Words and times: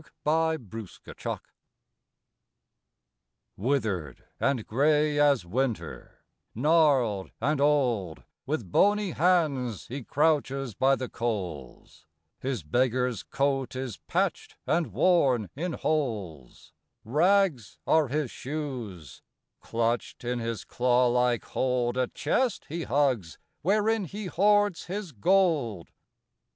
THE 0.23 0.59
MISER 1.15 1.41
Withered 3.55 4.23
and 4.39 4.65
gray 4.65 5.19
as 5.19 5.45
winter; 5.45 6.23
gnarled 6.55 7.29
and 7.39 7.61
old, 7.61 8.23
With 8.47 8.71
bony 8.71 9.11
hands 9.11 9.85
he 9.89 10.03
crouches 10.03 10.73
by 10.73 10.95
the 10.95 11.07
coals; 11.07 12.07
His 12.39 12.63
beggar's 12.63 13.21
coat 13.21 13.75
is 13.75 13.97
patched 14.07 14.57
and 14.65 14.87
worn 14.91 15.51
in 15.55 15.73
holes; 15.73 16.73
Rags 17.05 17.77
are 17.85 18.07
his 18.07 18.31
shoes: 18.31 19.21
clutched 19.59 20.23
in 20.23 20.39
his 20.39 20.65
claw 20.65 21.09
like 21.09 21.45
hold 21.45 21.95
A 21.95 22.07
chest 22.07 22.65
he 22.69 22.85
hugs 22.85 23.37
wherein 23.61 24.05
he 24.05 24.25
hoards 24.25 24.85
his 24.85 25.11
gold. 25.11 25.91